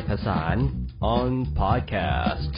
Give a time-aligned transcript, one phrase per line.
[0.00, 0.66] ษฐศาสตร์
[1.14, 2.54] on podcast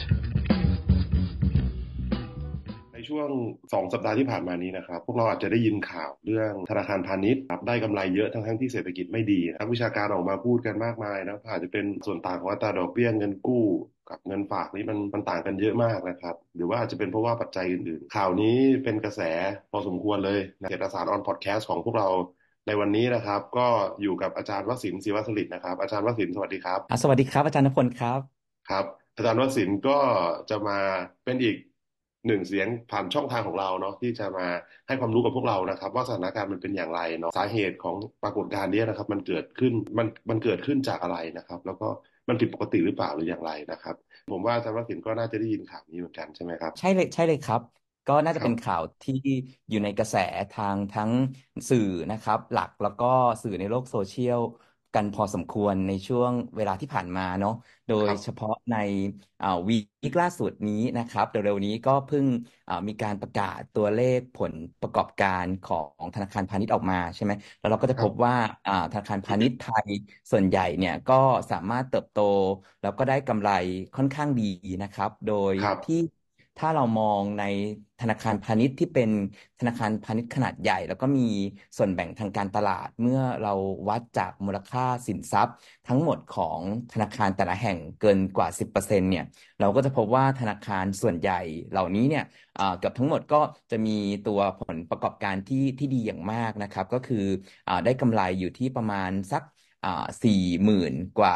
[2.93, 3.29] ในช่วง
[3.73, 13.65] สองสัปดาห์ที่ผ่านมานี้นะครับ พวกเราอาจจะได้ยินข่าวเรื่องธนาคารพาณิชย์รับได้กำไรเยอะทั้งทั้งที่เศรษฐกิจไม่ดีนักวิชาการออกมาพูดกันมากมายนะอาจจะเป็นส่วนต่างของอัตราดอกเบี้ยเงินกู้
[14.09, 19.21] กับเงินฝากนี่มันมันต่างกันเยอะมากนะครับ หรือว่าอาจจะเป็นเพราะว่าปัจจัยอื่นๆ ข่าวนี้เป็นกระแส
[19.71, 22.09] พอสมควรเลยเศรษฐศาสตร์ออนพอดแคสต์ของพวกเรา
[22.67, 23.67] ในวันนี้นะครับ ก็
[24.01, 28.19] อยู่กับอาจารย์วสินทร์ศิวสลิดนะครับ อาจารย์วสินทร์สวัสดีครับอะสวัสดีครับ อาจารย์ณพลครับ
[28.69, 29.97] ครับ อาจารย์วสินทร์ก็
[30.49, 30.79] จะมา
[31.25, 31.55] เป็นอีก
[32.27, 34.47] หนึ่งเสียงผ่านช่องทางของเราเนาะที่จะมา
[34.87, 41.87] ให้ความรู้กับพวกเรานะครับ ว่าสถานการณ์มันเป็นอย่างไรเนาะสาเหตุของปรากฏการณ์เนี้ยนะครับ มันเกิดขึ้นมันมันเกิดขึ้นจากอะไรนะครับ แล้วก็
[42.29, 43.95] มันผิดปกติหรือเปล่าหรืออย่างไรนะครับ
[44.31, 47.61] ผมว่าอาจารย์วสินทร์ก็น่าจะได้ยินข่าวนี้เหมือนกันใช่ไหมครับ ใช่เลยใช่เลยครับ
[48.07, 49.13] ก็น่าจะครัเป็บนข่าวที่
[49.69, 50.15] อยู่ในกระแส
[50.51, 51.11] ทางทั้ง
[51.69, 53.05] สื่อนะครับ หลักแล้วก็
[53.41, 54.39] สื่อในโลกโซเชียล
[54.93, 57.51] กันพอสมควรในช่วงเวลาที่ผ่านมาเนาะ
[57.87, 58.75] โดคยรับเฉพาะใน
[59.41, 59.75] อ่าวี
[60.09, 62.25] คล่าสุดนี้นะครับเร็วๆนี้ก็เพิ่ง
[62.67, 68.33] อ่ามีการประกาศตัวเลขผลประกอบการของธนาคารพาณิชย์ออกมาใช่ไหมแล้วเราก็จะคพรับบว่า
[68.67, 69.91] อ่าธนาคารพาณิชย์ไทย
[70.31, 71.13] ส่วนใหญ่เนี่ยก็
[71.51, 72.17] สามารถเติบโต
[72.81, 73.49] แล้วก็ได้กำไร
[73.95, 74.43] ค่อนข้างดี
[74.81, 75.95] นะครับ โดยครับที่
[76.57, 77.43] ถ้าเรามองใน
[77.99, 79.09] ธนาคารพาณิชย์ที่เป็น
[79.59, 81.21] ธนาคารพาณิชย์ขนาดใหญ่ แล้วก็มี
[81.77, 83.53] ส่วนแบ่งทางการตลาด เมื่อเรา
[83.89, 85.55] วัดจากมูลค่าสินทรัพย์
[85.87, 89.23] ทั้งหมดของธนาคารแต่ละแห่งเกินกว่า 10%เนี่ย
[89.59, 91.39] เราก็จะพบว่าธนาคารส่วนใหญ่
[91.71, 92.23] เหล่านี้เนี่ย
[92.57, 93.37] อ่าเกือบทั้งหมดก็
[93.71, 93.91] จะมี
[94.23, 97.17] ตัวผลประกอบการที่ที่ดีอย่างมากนะครับ ก็คือ
[97.67, 99.43] อ่าได้กำไรอยู่ที่ประมาณสัก
[99.83, 99.89] อ่า
[100.23, 100.31] สี่
[100.63, 101.31] หมื่นกว่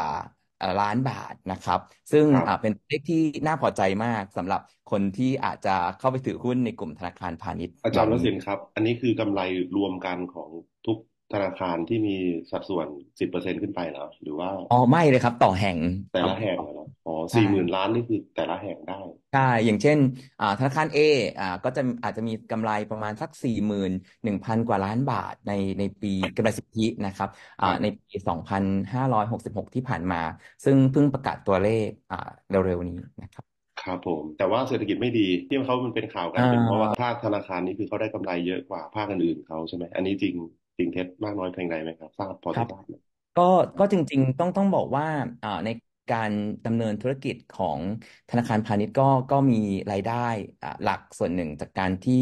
[0.80, 1.80] ล้านบาทนะครับ
[2.12, 4.60] ซึ่งครับอ่าเป็นเลขที่น่าพอใจมากสำหรับ
[4.90, 9.40] คนที่อาจจะเข้าไปถือหุ้นในกลุ่มธนาคารพาณิชย์อาเหจารล่าย์วนี้สินทร์ครับ อันนี้คือกำไร
[9.76, 10.50] รวมกันของ
[10.86, 10.98] ทุก
[11.32, 12.16] ธนาคารที่มี
[12.50, 12.88] สัดส่วน
[13.20, 15.78] สิบเปอร์เซ็นขึ้นไปเหรอหรือว่าอ๋อไม่เลยครับ ต่อแห่ง
[16.12, 19.98] แต่ต่อละแห่งเหรออ๋อใช่สี่หมื่นล้านนี่คือแต่ละแห่งได้ใช่อย่างเช่น
[20.38, 20.96] อ่าธนาคาร A
[21.38, 23.90] อ่าก็จะอาจจะมีกำไรประมาณสักสี่หมื่น
[24.22, 27.28] หนึ่งพันกว่าล้านบาทในในปีกำไรสุทธินะครับ
[27.60, 28.62] คอ่ารับในปีสองพัน
[28.94, 30.16] ห้าร้อยหกสิบหกที่ผ่านมา
[30.64, 32.16] ซึ่งเพิ่งประกาศตัวเลขอ่า
[32.48, 42.94] เร็วๆนี้นะครับครับผมแต่ว่าเศรษฐกิจไม่ดีที่เขามันเป็นข่าวกันอ่าเป็นเพราะว่าภาคธนาคารนี้คือเขาได้กำไรเยอะกว่าภาคอื่นๆเขาใช่ไหมอันนี้จริงจ ริงเท็จมากน้อยเพียงใดไหมครับทราบพอครัจะบทราบไหม
[43.36, 43.42] ก็
[43.78, 45.04] ก็จริง ๆ ต้องต้องบอกว่า
[45.42, 45.68] อ่าใน
[46.10, 46.32] การ
[46.64, 47.80] ดำเนินธุรกิจของ
[48.28, 49.56] ธนาคารพาณิชย์ก็ก็มี
[49.90, 50.14] รายได้
[50.62, 52.14] อ่าหลักส่วนหนึ่งจากการที่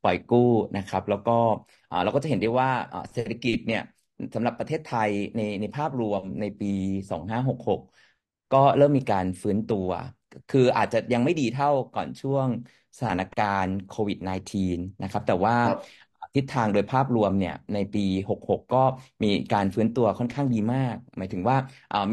[0.00, 0.38] ปล่อยกู้
[0.76, 1.32] นะครับ แล้วก็
[1.90, 3.80] อ่าเราก็จะเห็นได้ว่าอ่าเศรษฐกิจเนี่ย
[4.34, 6.66] สำหรับประเทศไทยในในภาพรวมในปี
[7.10, 7.80] 2566
[8.50, 9.88] ก็เริ่มมีการฟื้นตัว
[10.48, 12.48] คืออาจจะยังไม่ดีเท่าก่อนช่วง
[12.98, 16.00] สถานการณ์โควิด -19 นะครับ แต่ว่าครับ
[16.34, 18.78] ทิศทางโดยภาพรวมเนี่ยในปี 66 ก็
[19.22, 21.56] มีการฟื้นตัวค่อนข้างดีมาก หมายถึงว่า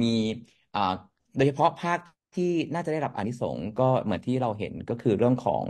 [0.03, 0.07] มี
[1.35, 1.99] โดยเฉพาะภาค
[2.33, 5.67] ที่น่าจะได้รับอานิสงส์ก็เหมือนที่เราเห็นก็คือเรื่องของ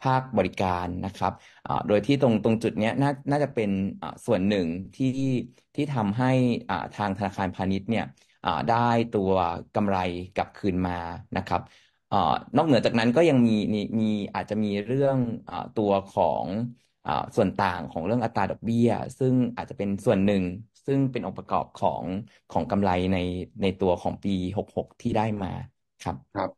[0.00, 1.32] ภาคบริการนะครับ
[1.86, 3.70] โดยที่ตรงตรงจุดนี้น่าน่าจะเป็น
[4.26, 5.06] ส่วนหนึ่งที่
[5.74, 6.26] ที่ทำให้
[6.94, 8.04] ทางธนาคารพาณิชย์เนี่ย
[8.68, 8.76] ได้
[9.12, 9.30] ตัว
[9.74, 9.96] กำไร
[10.34, 10.92] กลับคืนมา
[11.36, 11.60] นะครับ
[12.10, 12.12] อ
[12.56, 14.04] นอกเหนือจากนั้นก็ยังมีมีมี
[14.34, 16.46] อาจจะมีเรื่องอตัวของ
[17.36, 18.86] ส่วนต่างของเรื่องอัตราดอกเบี้ย
[19.18, 20.42] ซึ่งอาจจะเป็นส่วนหนึ่ง
[20.86, 22.04] ซึ่งเป็นองค์ประกอบของ
[22.50, 23.16] ของกำไรใน
[23.62, 25.48] ในตัวของปี 66 ที่ได้มา
[26.00, 26.50] ครับครับ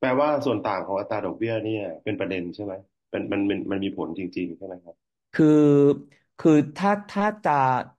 [0.00, 2.72] แปลว่าส่วนต่างของอัตราดอกเบี้ยเนี่ยเป็นประเด็นใช่ไหม
[3.10, 4.96] เป็นมันมันมันมีผลจริงๆใช่ไหมครับ
[5.32, 5.46] คือ
[6.38, 7.50] คือถ้าถ้าจะ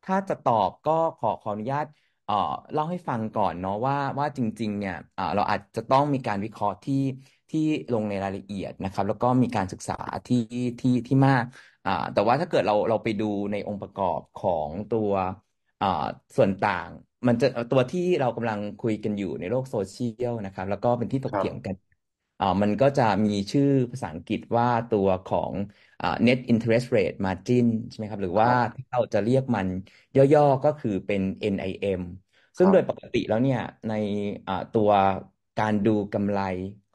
[0.03, 1.85] ถ้าจะตอบก็ขอขออนุญาต
[2.25, 2.34] เอ่อ
[2.74, 6.94] เล่าให้ฟังก่อนเนาะว่าว่าจริง ๆ เนี่ยอ่าเราอาจจะต้องมีการวิเคราะห์ที่
[7.53, 7.62] ที่
[7.94, 9.94] ลงในรายละเอียดนะครับ แล้วก็มีการศึกษา
[10.25, 10.38] ที่
[10.80, 11.44] ที่ที่มาก
[11.86, 15.12] อ่าแต่ว่าถ้าเกิดเราเราไปดูในองค์ประกอบของตัว
[15.81, 15.88] อ่า
[16.36, 16.90] ส่วนต่าง
[17.28, 21.75] มันจะตัวที่เรากำลังคุยกันอยู่ในโลกโซเชียลนะครับ แล้วก็เป็นที่ถคกรับเถียงกัน
[22.40, 25.53] อ่ามันก็จะมีชื่อภาษาอังกฤษว่าตัวของ
[26.02, 29.68] อ่า net interest rate margin ใช่ไหมครับ หรือคว่ารับที่เราจะเรียกมัน
[30.16, 31.22] ย่อๆก็คือเป็น
[31.53, 32.00] NIM
[32.58, 33.91] คซึ่งรับโดยปกติแล้วเนี่ยใน
[34.47, 34.90] อ่าตัว
[35.58, 36.40] การดูกำไร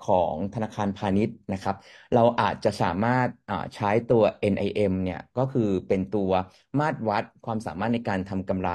[0.06, 1.76] ของธนาคารพาณิชย์นะครับ
[2.14, 3.28] เราอาจจะสามารถ
[3.74, 4.22] ใช้ตัว
[4.52, 6.30] NIM เนี่ยก็คือเป็นตัว
[6.78, 8.70] มาตรวัดความสามารถในการทำกำไร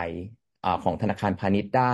[0.65, 1.93] อของธนาคารพาณิชย์ได้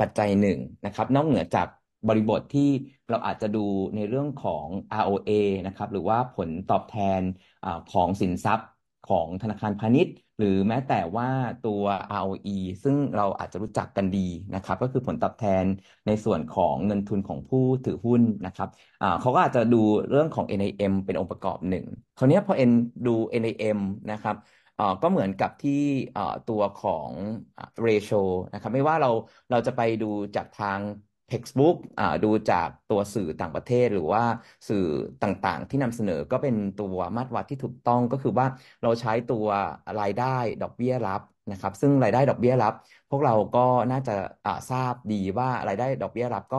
[0.00, 1.66] ปัจจัยหนึ่งนะครับ นอกเหนือจาก
[2.08, 2.70] บริบทที่
[3.10, 3.64] เราอาจจะดู
[3.96, 4.66] ในเรื่องของ
[5.02, 5.30] ROA
[5.66, 7.20] นะครับ หรือว่าผลตอบแทน
[7.64, 8.68] อของสินทรัพย์
[9.08, 11.28] ของธนาคารพาณิชย์ หรือแม้แต่ว่า
[11.66, 11.82] ตัว
[12.22, 15.64] ROE ซึ่งเราอาจจะรู้จักกันดีนะครับ ก็คือผลตอบแทน
[16.06, 18.68] ในส่วนของเงินทุนของผู้ถือหุ้นนะครับ
[19.20, 21.84] เขาก็อาจจะดูเรื่องของ NIM เป็นองค์ประกอบหนึ่ง
[22.18, 22.72] คราวนี้พอ N
[23.06, 23.78] ดู NIM
[24.12, 24.36] นะครับ
[25.02, 25.82] ก็เหมือนกับที่
[26.50, 27.10] ตัวของ
[27.86, 28.22] ratio
[28.52, 29.10] นะครับไม่ว่าเรา
[29.50, 30.80] เราจะไปดูจากทาง
[31.30, 34.22] textbook อ่าดูจากตัวสื่อต่างประเทศหรือว่า
[34.68, 34.78] สื่อ
[35.22, 38.46] ต่างๆ ที่นำเสนอก็เป็นตัวมาตรวัดที่ถูกต้องก็คือว่า
[38.82, 39.46] เราใช้ตัว
[40.00, 40.24] รายได้
[40.62, 42.72] ดอกเบี้ยรับนะครับ ซึ่งรายได้ดอกเบี้ยรับ
[43.10, 43.60] พวกเราก็
[43.90, 44.12] น่าจะ
[44.44, 46.58] อ่าทราบดีว่ารายได้ดอกเบี้ยรับก็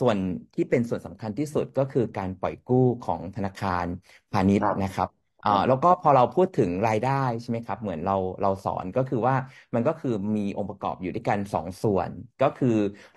[0.00, 0.18] ส่วน
[0.54, 3.86] ที่เป็นส่วนสำคัญที่สุดก็คือการปล่อยกู้ของธนาคาร
[4.32, 5.08] พาณิชย์นะครับ
[5.44, 7.10] อ่าแล้วก็พอเราพูดถึงรายได้
[7.40, 9.34] ใช่ไหมครับ เหมือนเราเราสอนก็คือว่า
[9.74, 12.10] มันก็คือมีองค์ประกอบอยู่ด้วยกันสองส่วน
[12.40, 12.68] ก็คือ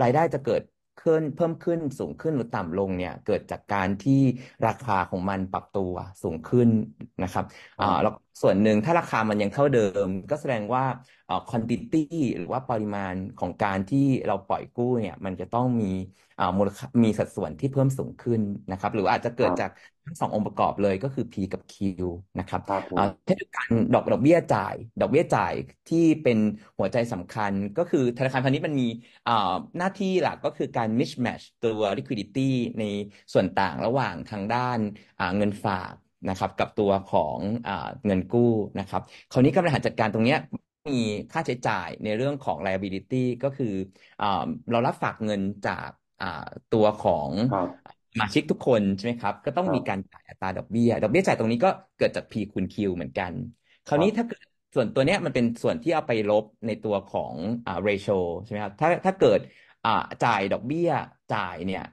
[0.02, 0.62] รายได้จะเกิด
[1.00, 4.14] ขึ้นเพิ่มขึ้นสูงขึ้นหรือต่ำลงเนี่ย เกิดจากการที่
[4.66, 5.92] ราคาของมันปรับตัว
[6.22, 6.70] สูงขึ้น
[7.22, 7.46] นะครับ
[7.80, 8.12] อ่าแล้ว
[8.42, 10.84] ส่วนหนึ่งถ้าราคามันยังเท่าเดิม ก็แสดงว่า
[11.30, 11.98] อ่า quantity
[12.38, 15.86] หรือว่าปริมาณของการที่เราปล่อยกู้เนี่ย มันจะต้องมี
[16.40, 18.42] อ่ามูลค่ามีสัดส่วนที่เพิ่มสูงขึ้น
[18.72, 19.72] นะครับ หรืออาจจะเกิดจาก
[20.06, 21.76] ทั้งสององค์ประกอบเลยก็คือ P กับ Q
[22.40, 25.54] นะครับครับผมอ่าเช่นเดียวกันดอกดอกเบี้ยจ่าย ดอกเบี้ยจ่าย
[25.90, 26.38] ที่เป็น
[26.78, 28.88] หัวใจสำคัญก็คือธนาคารพาณิชย์มันมี
[29.28, 32.50] อ่าหน้าที่หลักก็คือการ mismatch ตัว liquidity
[32.80, 32.84] ใน
[33.34, 34.80] ส่วนต่างระหว่างทางด้าน
[35.20, 35.94] อ่าเงินฝาก
[36.28, 37.38] นะครับกับตัวของ
[37.68, 39.02] อ่าเงินกู้นะครับ
[39.32, 40.40] คราวนี้การบริหารจัดการตรงเนี้ย
[40.90, 41.02] มี
[41.32, 43.74] ค่าใช้จ่ายในเรื่องของ liability ก็คือ
[44.22, 45.90] อ่าเรารับฝากเงินจาก
[46.22, 47.68] อ่าตัวของครับ
[48.14, 53.32] สมาชิกทุกคนใช่ไหมครับ ก็ต้องครับมีการจ่ายอัตราดอกเบี้ย ดอกเบี้ยจ่ายตรงนี้ก็เกิดจาก P คูณ Q เหมือนกัน
[53.88, 54.42] คราวนี้ถ้าเกิด
[54.76, 59.40] ส่วนตัวเนี้ยมันเป็นส่วนที่เอาไปลบในตัวของอ่า ratio ใช่ไหมครับ ถ้าถ้าเกิด
[59.86, 60.90] อ่าจ่ายดอกเบี้ย
[61.34, 61.84] จ่ายเนี่ย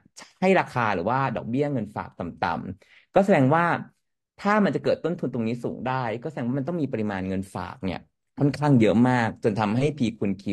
[0.41, 3.65] ให้ราคาหรือว่าดอกเบี้ยเงินฝากต่ำๆก็แสดงว่า
[4.39, 8.01] ถ้ามันจะเกิดต้นทุนตรงนี้สูงได้ ก็แสดงว่ามันต้องมีปริมาณเงินฝากเนี่ย
[8.39, 10.45] ค่อนข้างเยอะมาก จนทำให้ P คูณ Q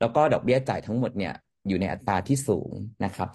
[0.00, 1.34] แล้วก็ดอกเบี้ยจ่ายทั้งหมดเนี่ย
[1.68, 2.70] อยู่ในอัตราที่สูง
[3.04, 3.28] นะครับ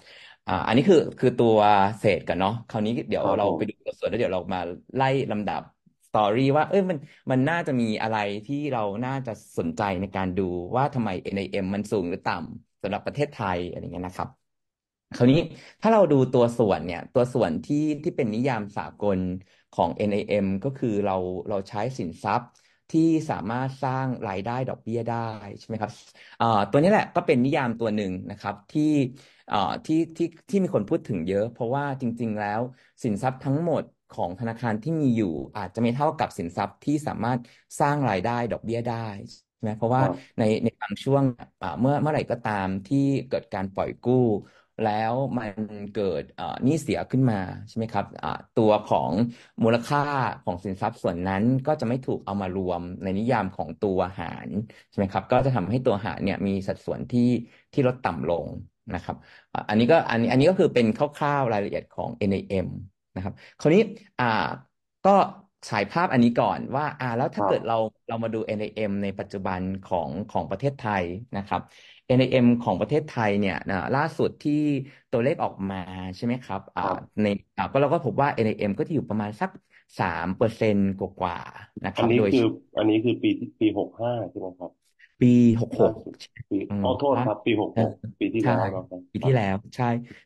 [0.48, 1.56] อ่าอันนี้คือคือตัว
[1.98, 4.60] เศษกันเนาะคราวนี้เดี๋ยวครับเราผมไปดูตัวส่วนแล้วเดี๋ยวเรามา
[4.96, 5.60] ไล่ลำดับ
[6.08, 6.98] สตอรี่ว่าเอ้ยมัน
[7.30, 8.18] มันน่าจะมีอะไร
[8.48, 14.28] ที่เราน่าจะสนใจในการดูว่าทำไม NIM มันสูงหรือต่ำสำหรับประเทศไทยอะไรเงี้ยนะครับ
[15.12, 15.38] คราวนี้
[15.80, 19.18] ถ้าเราดูตัวส่วนเนี่ย ตัวส่วนที่ที่เป็นนิยามสากล
[19.72, 21.14] ของ NIM ก็คือเรา
[21.48, 22.50] เราใช้สินทรัพย์
[22.90, 25.16] ที่สามารถสร้างรายได้ดอกเบี้ยได้
[25.58, 25.92] ใช่ไหมครับ
[26.40, 28.82] อ่าตัวนี้แหละก็เป็นนิยามตัวหนึ่งนะครับที่
[29.50, 29.56] อ่า
[29.86, 32.60] ที่ที่ที่มีคนพูดถึงเยอะ เพราะว่าจริง ๆ แล้ว
[33.02, 37.40] สินทรัพย์ทั้งหมดของธนาคารที่มีอยู่อาจจะไม่เท่ากับสินทรัพย์ที่สามารถ
[37.80, 38.94] สร้างรายได้ดอกเบี้ยได้
[39.30, 41.24] ใช่ไหมเพราะว่าครับในในบางช่วง
[41.62, 42.96] อ่าเมื่อเมื่อไหร่ก็ตามที่
[43.28, 44.14] เกิดการปล่อยกู้
[44.82, 45.50] แล้วมัน
[45.92, 47.36] เกิดเอ่อหนี้เสียขึ้นมา
[47.68, 49.12] ใช่ไหมครับอ่าตัวของ
[49.62, 50.00] มูลค่า
[50.44, 54.48] ของสินทรัพย์ส่วนนั้นก็จะไม่ถูกเอามารวมในนิยามของตัวหาร
[54.88, 57.20] ใช่ไหมครับ ก็จะทำให้ตัวหารเนี่ยมีสัดส่วนที่
[57.72, 58.46] ที่ลดต่ำลง
[58.94, 59.16] นะครับ
[59.68, 62.66] อันนี้ก็อันนี้อันนี้ก็คือเป็นคร่าวๆรายละเอียดของ NAM
[63.14, 63.80] นะครับ คราวนี้
[64.18, 64.24] อ่า
[65.04, 65.10] ก็
[65.68, 67.74] ฉายภาพอันนี้ก่อนว่าอ่าแล้วถ้าเกิดเรา
[68.08, 71.04] เรามาดู NAM ในปัจจุบันของของประเทศไทย
[71.36, 71.60] นะครับ
[72.06, 74.52] NIM ของประเทศไทยเนี่ยนะล่าสุดที่
[75.10, 75.76] ตัวเลขออกมา
[76.16, 79.50] ใช่ไหมครับอ่าครับในอ่าก็เราก็พบว่า NIM ก็จะอยู่ประมาณสัก
[79.98, 82.44] สามเปอร์เซ็นต์กว่าๆนะคอัรันบนี้โดยคือ
[82.76, 84.70] อันนี้คือปีที่ปีหกห้าใช่ไหมครับ
[85.20, 85.26] ปี
[85.60, 86.14] หกหล่ากสุด
[86.50, 87.90] ปีอืมอ๋อโทษว่าครับ ปีหกเอหอก
[88.20, 89.84] ปีที่ใช่แล้วเนาะครับปีครัที่บแล้วใช่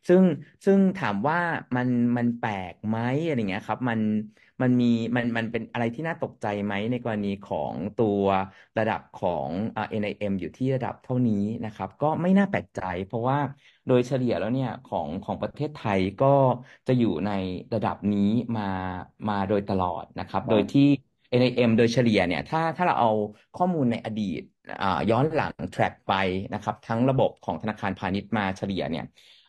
[0.08, 0.22] ซึ่ง
[0.64, 1.38] ซึ่งถามว่า
[1.76, 4.00] มันมันแปลกไหมอะไรเงี้ยครับ มัน
[4.62, 8.22] มันมีมันมันเป็นอะไรที่น่าตกใจไหมในกรณีของตัว
[8.78, 11.34] ระดับของอ่า NIM อยู่ที่ระดับเท่านี้
[11.64, 13.38] นะครับ ก็ไม่น่าแปลกใจ เพราะว่า
[13.86, 16.26] โดยเฉลี่ยแล้วเนี่ยของของประเทศไทยก็
[16.86, 17.30] จะอยู่ใน
[17.74, 18.20] ระดับนี้
[18.56, 18.62] มา
[19.28, 20.82] มาโดยตลอดนะครับคโดรัยบที่
[21.30, 23.10] NIM โดยเฉลี่ยเนี่ยถ้าถ้าเราเอา
[23.54, 24.40] ข้อมูลในอดีต
[24.80, 26.12] อ่าย้อนหลัง track ไป
[26.52, 29.04] นะครับ ทั้งระบบของธนาคารพาณิชย์มาเฉลี่ยเนี่ย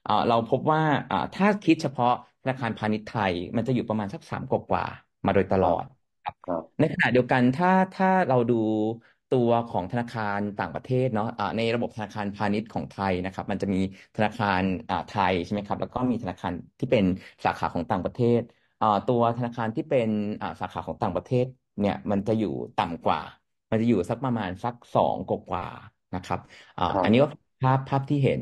[0.07, 0.81] อ่าเราพบว่า
[1.11, 2.09] อ่าถ้าคิดเฉพาะ
[2.49, 5.85] ธนาคารพาณิชย์ไทย มันจะอยู่ประมาณสักสามกว่าๆมาโดยตคลรัอบด
[6.23, 8.53] ครับครับในขณะเดียวกันถ้าถ้าเราดู
[9.29, 13.77] ตัวของธนาคารต่างประเทศเนาะอ่าในระบบธนาคารพาณิชย์ของไทยนะครับ มันจะมี
[14.15, 17.03] ธนาคารอ่าไทยใช่ไหมครับ แล้วก็มีธนาคารที่เป็น
[17.45, 18.39] สาขาของต่างประเทศ
[18.81, 20.09] อ่าตัวธนาคารที่เป็น
[20.41, 21.45] อ่าสาขาของต่างประเทศ
[21.79, 23.19] เนี่ยมันจะอยู่ต่ำกว่า
[23.69, 26.39] มันจะอยู่สักประมาณสักสองกว่าๆนะครับ
[26.77, 27.27] อ่าครัอับนนี้ก็
[27.61, 28.41] ภาพภาพที่เห็น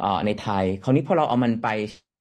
[0.00, 1.66] อ่าในไทย คราวนี้พอเราเอามันไป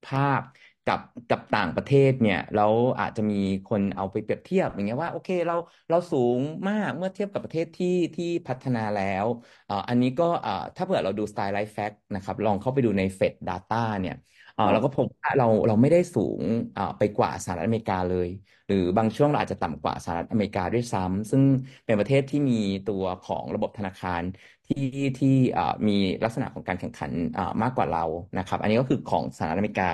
[0.04, 0.42] ภาพ
[0.86, 1.00] กับ
[1.30, 5.56] กับต่างประเทศเนี่ยแล้วอาจจะมีคนเอาไปเปรียบเทียบอย่างเงี้ยว่าโอเคเรา
[5.90, 9.26] เราสูงมากเมื่อเทียบกับประเทศที่ที่พัฒนาแล้ว
[9.70, 14.14] อ่าอันนี้ก็อ่าถ้าเผื่อเราดู Style Life Fact นะครับลองเข้าไปดูใน Fed Data เนี่ย
[14.56, 16.44] คเอ่อรับเราก็พบว่าเราเราไม่ได้สูง
[16.78, 18.30] อ่าไปกว่าสหรัฐอเมริกาเลย
[18.68, 21.44] หรือบางช่วงเราอาจจะต่ำกว่าสหรัฐอเมริกาด้วยซ้ำซึ่ง
[21.86, 22.54] เป็นประเทศที่มี
[22.86, 24.24] ตัวของระบบธนาคาร
[24.66, 24.78] ที่
[25.18, 25.28] ที่
[25.58, 25.92] อ่ามี
[26.24, 28.00] ลักษณะของการแข่งขันอ่ามากกว่าเรา
[28.38, 29.90] นะครับ อันนี้ก็คือของสหรัฐอเมริกา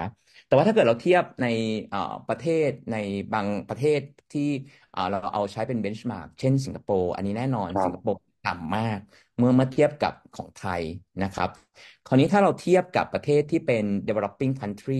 [0.51, 1.45] แต่ว่าถ้าเกิดเราเทียบใน
[1.93, 2.95] อ่าประเทศใน
[3.33, 4.41] บางประเทศที่
[4.93, 8.99] อ่าเราเอาใช้เป็น benchmark เช่นสิงคโปร์อันนี้แน่นอนครัสิงคโปร์ต่ำมาก
[9.37, 10.83] เมื่อเมื่อเทียบกับของไทย
[11.21, 11.49] นะครับ
[12.05, 14.93] คราวนี้ถ้าเราเทียบกับประเทศที่เป็น developing country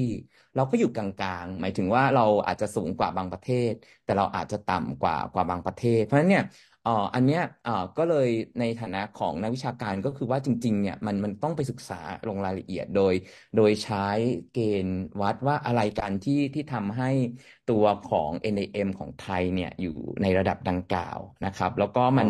[0.56, 3.72] เราก็อยู่กลางๆ หมายถึงว่าเราอาจจะสูงกว่าบางประเทศ
[4.04, 6.44] แต่เราอาจจะต่ำกว่ากว่าบางประเทศ เพราะฉะนั้นเนี่ย
[6.82, 8.28] เอ่ออันเนี้ยเอ่อก็เลย
[8.60, 11.96] ในฐานะของนักวิชาการก็คือว่าจริง ๆ เนี่ยมันมันต้องไปศึกษา
[12.28, 13.14] ลงรายละเอียดโดย
[13.56, 14.00] โดยใช้
[14.52, 17.06] เกณฑ์วัดว่าอะไรกันที่ที่ทำให้
[17.66, 22.28] ตัวของ NAM ของไทยเนี่ยอยู่ในระดับดังกล่าวนะครับ แล้วก็มัน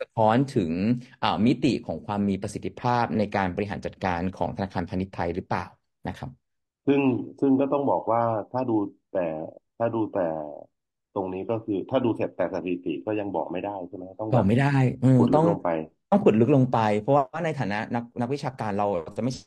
[0.00, 0.72] สะท้อนถึง
[1.46, 5.64] มิติของความมีประสิทธิภาพในการบริหารจัดการของธนาคารพาณิชย์ไทยหรือเปล่า
[6.08, 6.30] นะครับ
[6.86, 7.02] ซึ่ง
[7.40, 8.76] ซึ่งก็ต้องบอกว่าถ้าดู
[9.12, 9.20] แต่
[9.78, 10.20] ถ้าดูแต่
[11.14, 14.66] ตรงนี้ก็คือถ้าดูเสร็จแต่สถิติก็ยังบอกไม่ได้ใช่ไหมต้องบแบอกบไม่ได้
[15.00, 15.68] เออขุดลึต้อกงลงไป
[16.10, 19.44] ต้องขุดลึกลงไป เพราะว่าในฐานะนักนักวิชาการเราจะไม่ใช่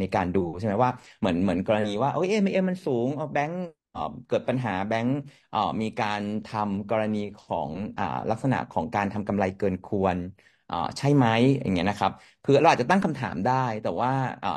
[0.00, 3.58] ในการดูใช่ไหมว่าเหมือนเหมือนกรณีว่าเอ้ยเอ็มเอ็มมันสูงเอาแบงก์
[3.90, 5.14] เอ่อเกิดปัญหาแบงก์
[5.50, 10.57] เอ่อมีการทำกรณีของอ่าลักษณะของการทำกำไรเกินควรอ่า
[10.98, 11.26] ใช่ไหม
[11.62, 12.12] อย่างเงี้ยนะครับ
[12.44, 14.10] คือเราอาจจะตั้งคำถามได้ แต่ว่า
[14.42, 14.50] อ่า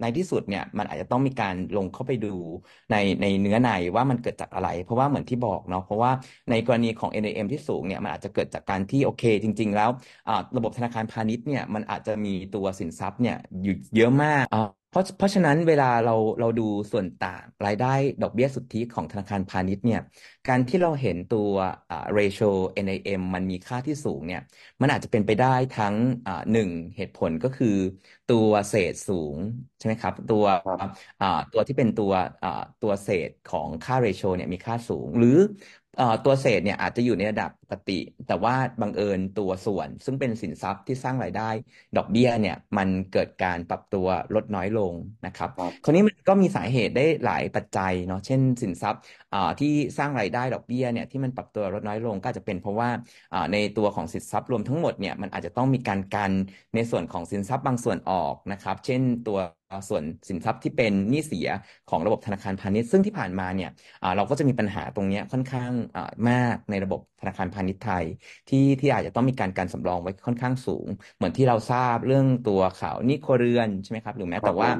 [0.00, 2.28] ในที่สุดเนี่ยมันอาจจะต้องมีการลงเข้าไปดู
[2.90, 6.12] ในในเนื้อในว่ามันเกิดจากอะไร เพราะว่าเหมือนที่บอกเนาะเพราะว่า
[6.50, 9.90] ในกรณีของ NAM ที่สูงเนี่ยมันอาจจะเกิดจากการที่โอเค จริง ๆ แล้ว
[10.26, 16.62] อ่าระบบธนาคารพาณิชย์เนี่ยมันอาจจะมีตัวสินทรัพย์เนี่ยอยู่เยอะมากอ่าเพ ราะเพราะฉะนั้นเวลาเราเราดู
[16.92, 17.86] ส่วนต่างรายได้
[18.20, 20.00] ดอกเบี้ยสุทธิของธนาคารพาณิชย์เนี่ย
[20.46, 21.50] การที่เราเห็นตัว
[21.90, 24.40] อ่า ratio NAM มันมีค่าที่สูงเนี่ย
[24.80, 27.66] มันอาจจะเป็นไปได้ทั้งอ่าหนึ่งเหตุผลก็คือ
[28.26, 29.38] ตัวเศษสูง
[29.76, 30.44] ใช่ไหมครับตัว
[30.78, 32.12] ครับอ่าตัวที่เป็นตัว
[32.42, 32.48] อ่า
[32.80, 35.30] ตัวเศษของค่าเรโชเนี่ยมีค่าสูง หรือ
[35.85, 35.85] อ่า
[36.24, 41.50] ตัวเศษเนี่ยอาจจะอยู่ในระดับปกติ แต่ว่าบังเอิญตัวส่วน ซึ่งเป็นสินทรัพย์ที่สร้างรายได้
[41.96, 44.94] ดอกเบี้ยเนี่ยมันเกิดการปรับตัวลดน้อยลง
[45.26, 49.00] นะครับครับคราวนี้มันก็มีสาเหตุได้หลายปัจจัยเนาะเช่น สินทรัพย์
[49.34, 52.90] อ่าที่สร้างรายได้ดอกเบี้ยเนี่ยที่มันปรับตัวลดน้อยลงก็อาจจะเป็นเพราะว่า
[53.32, 56.32] อ่าในตัวของสินทรัพย์รวมทั้งหมดเนี่ยมันอาจจะต้องมีการกัน
[56.74, 59.38] ในส่วนของสินทรัพย์บางส่วนออกนะครับ เช่นตัว
[59.88, 61.46] ส่วนสินทรัพย์ที่เป็นหนี้เสีย
[61.86, 63.68] ของระบบธนาคารพาณิชย์ซึ่งที่ผ่านมาเนี่ย
[64.16, 65.72] เราก็จะมีปัญหาตรงนี้ค่อนข้าง
[66.28, 68.04] มากในระบบธนาคารพาณิชย์ไทย
[68.48, 74.70] ที่ที่อาจจะต้องมีการการสำรองไว้ค่อนข้างสูง เหมือนที่เราทราบเรื่องตัวข่าวหนี้ครัวเรือนใช่ไหมครับ หรือแม้แต่ว่า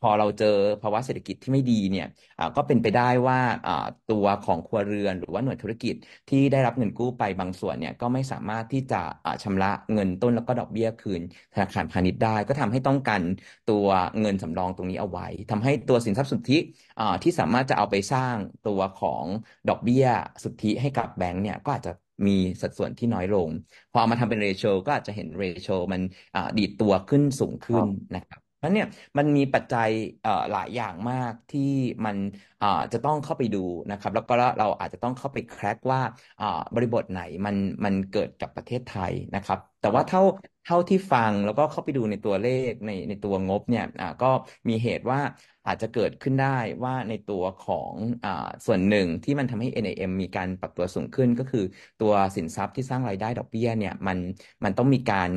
[0.00, 0.46] พอเราเจอ
[0.82, 2.06] ภาวะเศรษฐกิจที่ไม่ดีเนี่ย
[2.38, 3.72] อ่าก็เป็นไปได้ว่าอ่า
[4.06, 5.94] ตัวของครัวเรือนหรือว่าหน่วยธุรกิจ
[6.28, 13.22] ที่ได้รับเงินกู้ไปบางส่วนเนี่ยก็ไม่สามารถที่จะอ่าชำระเงินต้นแล้วก็ดอกเบี้ยคืนธนาคารพาณิชย์ได้ ก็ทำให้ต้องกัน
[13.66, 13.86] ตัว
[14.20, 16.54] เงินสำรองตรงนี้เอาไว้ทำให้ตัวสินทรัพย์สุทธิ
[16.98, 19.26] อ่าที่สามารถจะเอาไปสร้างตัวของ
[19.68, 20.04] ดอกเบี้ย
[20.44, 21.92] สุทธิให้กับแบงก์เนี่ยก็อาจจะ
[22.26, 23.50] มีสัดส่วนที่น้อยลง
[23.90, 26.00] พอเอามาทำเป็นเรโชก็อาจจะเห็นเรโชมัน
[26.34, 28.86] อ่าดีดตัวขึ้นสูงคขึ้รันบนะครับ เพราะเนี่ย
[29.18, 29.88] มันมีปัจจัย
[30.22, 31.60] เอ่อหลายอย่างมากที่
[32.04, 32.16] มัน
[32.60, 33.58] อ่าจะต้องเข้าไปดู
[33.90, 36.00] นะครับ แล้วก็เราอาจจะต้องเข้าไปแคร็กว่า
[36.38, 40.22] อ่าบริบทไหนมันมันเกิดกับประเทศไทยนะครับ แต่ว่าเท่า
[40.64, 44.26] เท่าที่ฟังแล้วก็เข้าไปดูในตัวเลขในในตัวงบเนี่ยอ่าก็
[44.68, 45.20] มีเหตุว่า
[45.66, 46.46] อาจจะเกิดขึ้นได้
[46.84, 48.30] ว่าในตัวของอ่า
[48.66, 51.60] ส่วนหนึ่งที่มันทำให้ NAM มีการปรับตัวสูงขึ้นก็คือ
[51.98, 54.18] ตัวสินทรัพย์ที่สร้างรายได้ดอกเบี้ยเนี่ยมัน
[54.64, 55.30] มันต้องมีการ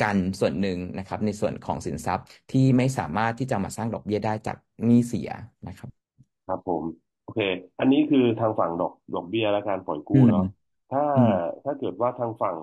[0.00, 5.28] กันส่วนหนึ่งนะครับ ในส่วนของสินทรัพย์ที่ไม่สามารถที่จะมาสร้างดอกเบี้ยได้จากหนี้เสีย
[5.66, 6.08] นะครับ
[6.46, 6.84] ครับผม
[7.22, 7.40] โอเค
[7.78, 10.42] อันนี้คือทางฝั่งดอกดอกเบี้ยและการปล่อยอืกู้มเนาะ
[10.88, 11.30] ถ้าอืม
[11.64, 12.56] ถ้าเกิดว่าทางฝั่ง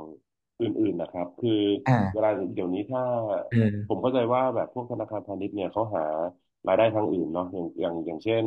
[0.62, 1.52] อื่นๆนะครับ คือ
[1.88, 3.02] อ่าเวลาเดี๋ยวนี้ถ้า
[3.50, 6.02] เออผมเข้าใจว่าแบบพวกธนาคารพาณิชย์เนี่ยเขาหา
[6.68, 8.46] รายได้ทางอื่นเนาะอย่างอย่างอย่างเช่น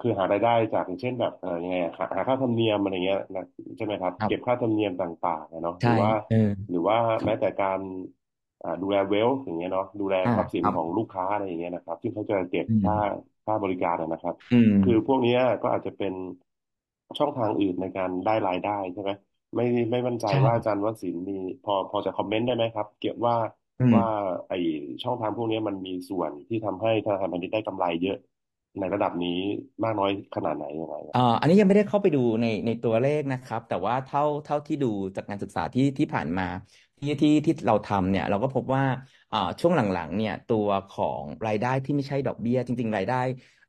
[0.00, 3.42] คือหารายได้จากอย่างเช่นแบบเออยังไงอะหาหาค่าธรรมเนียมอะไรเงี้ยนะ
[3.76, 6.36] ใช่ไหมครับ ครับเก็บค่าธรรมเนียมต่างๆอะเนาะหใช่รือว่า เออ
[6.68, 7.80] หรือว่าครับแม้แต่การ
[8.62, 12.94] อ่าดูแลเวลอย่างเงี้ยเนาะดูแลอ่าทรัพย์สินครับ ของลูกค้าอะไรอย่างเงี้ยนะครับ ที่เขาจะเก็บอืม ค่า
[13.44, 16.12] ค่าบริการอะนะครับ อืม คือพวกเนี้ยก็อาจจะเป็น
[17.18, 19.10] ช่องทางอื่นในการได้รายได้ใช่ไหม
[19.54, 23.34] ไม่ไม่มั่นใจใช่ ว่าอาจารย์วศินทร์มีพอพอจะคอมเมนต์ได้ไหมครับ เกี่ยวว่า
[23.78, 24.04] อืม ว่า
[24.48, 24.52] ไอ
[25.02, 28.16] ช่องทางพวกเนี้ยมันมีส่วนที่ทำให้ธนาคารพาณิชย์ได้กำไรเยอะ
[28.80, 29.38] ในระดับนี้
[29.84, 36.48] มากน้อยขนาดไหนยังไงอ่าอันนี้ยังไม่ได้เข้าไปดูในในตัวเลขนะครับ แต่ว่าเท่าเท่าที่ดูจากการศึกษาที่ที่ผ่านมา
[36.98, 38.84] ที่ที่ที่เราทำเนี่ยเราก็พบว่า
[39.32, 43.16] อ่าช่วงหลังๆเนี่ยตัวของรายได้ที่ไม่ใช่ดอกเบี้ย จริง ๆ รายได้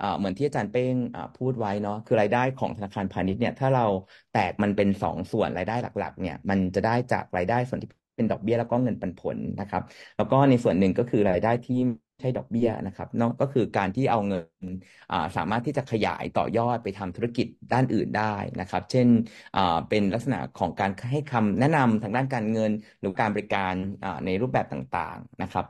[0.02, 3.86] อ่าเหมือนที่อาจารย์เป้งอ่าพูดไว้เนาะคือรายได้ของธนาคารพาณิชย์เนี่ยถ้าเรา
[4.32, 9.82] แตกมันเป็นสองส่วนรายได้หลักๆเนี่ยมันจะได้จากรายได้ส่วนที่เป็นดอกเบี้ยแล้วก็เงินปันผลนะครับ
[10.16, 11.76] แล้วก็ในส่วนหนึ่งก็คือรายได้ที่
[12.24, 14.66] ช่ดอกเบี้ยนะครับเนาะก็คือการที่เอาเงิน
[15.10, 18.24] อ่าสามารถที่จะขยายต่อยอดไปทำธุรกิจด้านอื่นได้
[18.60, 19.08] นะครับ เช่น
[19.56, 25.66] อ่าเป็นลักษณะของการให้คำแนะนำทางด้านการเงิน หรือการบริการอ่าในรูปแบบต่างๆนะครับ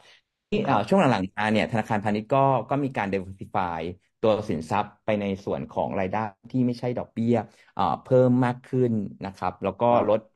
[0.49, 3.81] ที่ครัอ่าบช่วงหลังๆมาเนี่ยธนาคารพาณิชย์ก็ก็มีการ diversify
[4.21, 6.19] ตัวสินทรัพย์ไปในส่วนของรายได้
[6.51, 7.33] ที่ไม่ใช่ดอกเบี้ย
[7.77, 8.91] อ่าเพิ่มมากขึ้น
[9.25, 10.32] นะครับ แล้วก็ครับลดอ่อ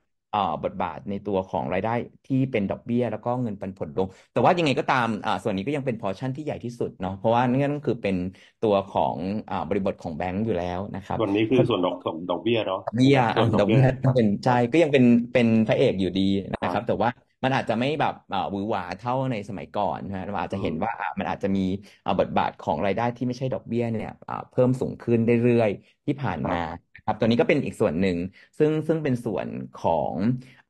[0.64, 1.92] บทบาทในตัวของรายได้
[2.26, 8.16] ที่เป็นดอกเบี้ย แล้วก็เงินปันผลลง แต่ว่ายังไงก็ตามอ่าส่วนนี้ก็ยังเป็น portion ที่ใหญ่ที่สุดเนาะเพราะว่านี่ก็คือเป็น
[8.62, 9.18] ตัวของ
[9.50, 11.96] อ่าบริบทของแบงก์อยู่แล้วนะครับส่วนนี้คือส่วนดอก
[12.30, 15.04] ดอกเบี้ยเนาะดอกเบี้ยส่วนดดออกกเบี้เบี้ยยครับเป็นใช่ก็ยังเป็น
[15.34, 16.22] เป็นพระเอกอยู่ดี
[16.62, 17.10] ครับนะครัรับบแต่ว่า
[17.44, 21.62] มันอาจจะไม่แบบอ่าหวือหวาเท่าในสมัยก่อนนะเราอาจจะอืเห็นว่าอ่ามันอาจจะมี
[22.06, 28.18] อ่าบทบาทของรายได้ที่ไม่ใช่ดอกเบี้ยเนี่ยอ่าเพิ่มสูงขึ้นเรื่อยๆที่ผ่านครับมานะ ครับตัวนี้ก็เป็นอีกส่วนหนึ่ง
[28.58, 30.16] ซึ่งซึ่งเป็นส่วนของ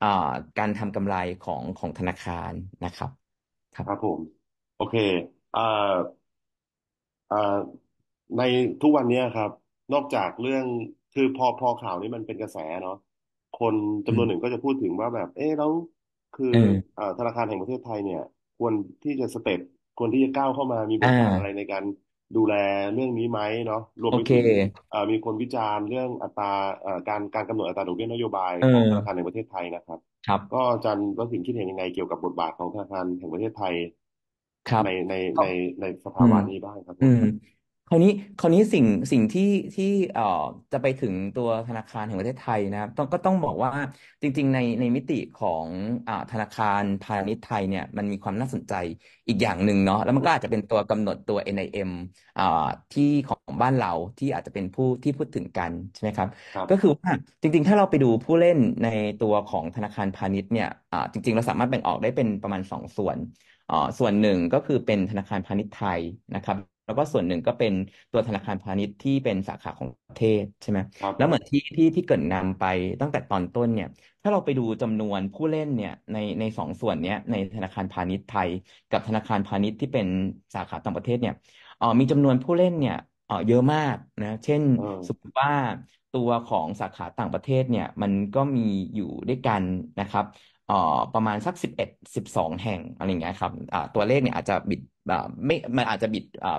[0.02, 0.08] อ่า
[0.58, 2.54] การทำกำไรของของธนาคาร
[2.84, 3.12] นะครับ
[3.74, 4.20] ครับครับผม
[4.76, 4.96] โอเค
[5.54, 5.60] อ่า
[7.30, 7.38] อ่า
[8.38, 8.42] ใน
[8.82, 9.50] ทุกวันเนี้ยครับ
[9.94, 10.66] นอกจากเรื่อง
[11.12, 12.94] คือพอพอข่าวนี้มันเป็นกระแสเนาะ
[13.54, 13.76] คน
[14.06, 15.72] จำนวนหนึ่งก็จะพูดถึงว่าแบบ เอ๊ะแล้ว
[16.34, 18.20] คือเอออ่าธนาคารแห่งประเทศไทยเนี่ย
[18.58, 19.60] ควรที่จะสเต็ป
[19.98, 21.84] ควรที่จะก้าวเข้ามามีบอ่าทบาทอะไรในการ
[22.36, 22.54] ดูแล
[22.94, 24.44] เรื่องนี้ไหมเนาะรวมโอไปเคถึง
[24.92, 26.46] อ่ามีคนวิจารณ์เรื่องอัตรา
[26.86, 33.74] อ่าการการกำหนดอัตราดอกเบี้ยนโยบายเอของอธนาคารแห่งประเทศไทยนะครับ ครับ ก็อาจารย์วัสินคิดเห็นยังไงเกี่ยวกับบทบาทของธนาคารแห่งประเทศไทย
[34.70, 35.46] ครับในในก็ใน
[35.82, 37.20] ในสอืภาวะมนี้บ้างครับผอืมม
[37.90, 39.44] คราวนี้คราวนี้สิ่งสิ่งที่
[39.76, 40.24] ที่เอ่อ
[40.72, 43.70] จะไปถึงตัวธนาคารแห่งประเทศไทยนะครับต้องก็ต้องบอกว่า
[44.22, 45.68] จริง ๆ ในในมิติของ
[46.08, 48.74] อ่าธนาคารพาณิชย์ไทยเนี่ยมันมีความน่าสนใจ
[49.28, 51.90] อีกอย่างหนึ่งเนาะแล้วมันก็อาจจะเป็นตัวกำหนดตัว NIM
[52.38, 52.44] อ่า
[52.92, 58.88] ที่ของบ้านเราที่อาจจะเป็นผู้ที่พูดถึงกันใช่ไหมครับครับก็คือว่าจริง ๆ ถ้าเราไปดูผู้เล่นใน
[59.20, 63.18] ตัวของธนาคารพาณิชย์เนี่ยอ่าจริง ๆ เราสามารถแบ่งออกได้เป็นประมาณสองส่วน
[63.70, 66.02] อ่าส่วนหนึ่งก็คือเป็นธนาคารพาณิชย์ไทย
[66.36, 67.74] นะครับ แล้วก็ส่วนหนึ่งก็เป็น
[68.12, 72.64] ตัวธนาคารพาณิชย์ที่เป็นสาขาของประเทศใช่ไหมครับแล้วผเหมืมอนที่ที่ที่เกริ่นนำไป
[73.02, 73.88] ตั้งแต่ตอนต้นเนี่ย
[74.22, 78.50] ถ้าเราไปดูจำนวนผู้เล่นเนี่ยในในสองส่วนเนี้ยในธนาคารพาณิชย์ไทย
[78.90, 80.08] กับธนาคารพาณิชย์ที่เป็น
[80.56, 81.34] สาขาต่างประเทศเนี่ย
[81.78, 82.94] เอ่อมีจำนวนผู้เล่นเนี่ย
[83.26, 85.52] เอ่อเยอะมากนะ เช่นเออสมมติว่า
[86.12, 88.62] ตัวของสาขาต่างประเทศเนี่ย มันก็มี
[88.96, 89.64] อยู่ด้วยกัน
[90.00, 90.26] นะครับ
[90.68, 90.76] เอ่อ
[91.14, 96.50] ประมาณสักสิบเอ็ดสิบสองแห่งอะไรอย่างเงี้ยครับอ่าตัวเลขเนี่ยอาจจะบิดอ่าไม่มันอาจจะบิดอ่า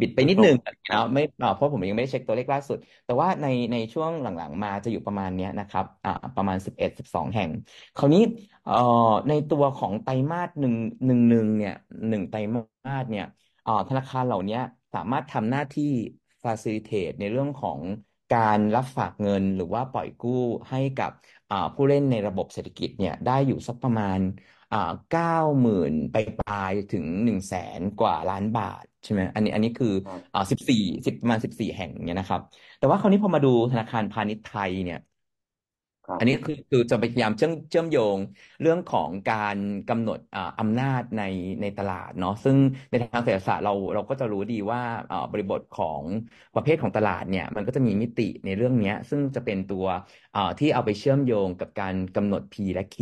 [0.00, 0.54] บิดไปไม่นิดตรนึงง
[0.86, 7.50] ครันะบไม่อ่าเพราะผมยังไม่ได้เช็คตัวเลขล่าสุด แต่ว่าในในช่วงหลังๆ มาจะอยู่ประมาณเนี้ยนะครับอ่าประมาณสิบเอ็ดสิบสองแห่ง
[7.96, 8.20] คราวนี้
[8.64, 8.72] เอ่อ
[9.28, 11.72] ในตัวของไตรมาสหนึ่งหนึ่งหนึ่งเนี่ย
[12.08, 13.24] หนึ่งไตรมาสเนี่ย
[13.62, 14.56] เอ่อธนาคารเหล่านี้
[14.94, 15.84] สามารถทำหน้าที่
[16.44, 17.80] facilitate ในเรื่องของ
[18.30, 20.30] การรับฝากเงินหรือว่าปล่อยกู้
[20.70, 21.10] ให้กับ
[21.50, 24.18] อ่าผู้เล่นในระบบเศรษฐกิจเนี่ยได้อยู่สักประมาณ
[24.70, 25.24] อ่าเก้า
[25.60, 32.40] หมื่นไปปลายๆถึงหนึ่งแสนกว่าล้านบาทใช่ไหมอันนี้อันนี้คือครับอ่าสิบสี่สิบประมาณสิบสี่แห่งเนี่ยนะครับ
[32.78, 35.13] แต่ว่าคราวนี้พอมาดูธนาคารพาณิชย์ไทยเนี่ยครับ
[36.20, 38.16] อันนี้คือคือจะพยายามเชื่อมเชื่อมโยง
[38.62, 39.56] เรื่องของการ
[39.90, 41.22] กำหนดอ่าอำนาจใน
[41.62, 42.56] ในตลาดเนาะซึ่ง
[42.90, 46.02] ในทางเศรษฐศาสตร์เราเราก็จะรู้ดีว่าอ่าบริบทของ
[46.54, 49.86] ประเภทของตลาดเนี่ยมันก็จะมีมิติในเรื่องเนี้ยซึ่งจะเป็นตัว
[50.36, 52.96] อ่าที่เอาไปเชื่อมโยงกับการกำหนด P และ Q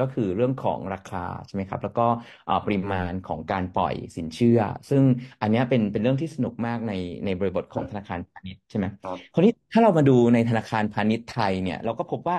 [0.00, 2.06] ก็คือเรื่องของราคาใช่ไหมครับแล้วก็
[2.48, 4.58] อ่าปริมาณของการปล่อยสินเชื่อ
[4.90, 5.02] ซึ่ง
[5.40, 6.92] อันเนี้ยเป็นเป็นเรื่องที่สนุกมากใน
[7.24, 12.36] ในบริบทของธนาคารพาณิชย์ใช่ไหมครับคราวนี้ถ้าเรามาดูในธนาคารพาณิชย์ไทยเนี่ยเราก็พบว่า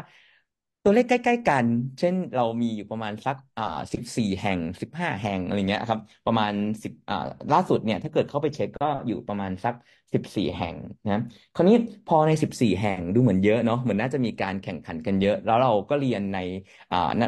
[0.85, 1.65] ตัวเลขใกล้ๆกัน
[1.99, 7.15] เช่นเรามีอยู่ประมาณสักอ่าสิบสี่แห่งสิบห้าแห่งอะไรเงี้ยครับ ประมาณสิบอ่า
[7.51, 9.73] ล่าสุดเนี่ย ถ้าเกิดเข้าไปเช็คก็อยู่ประมาณสัก
[10.13, 11.21] สิบสี่แห่งนะ
[11.55, 16.39] คราวนี้พอในสิบสี่แห่งดูเหมือนเยอะเนาะเหมือนน่าจะมีการแข่งขันกันเยอะ แล้วเราก็เรียนใน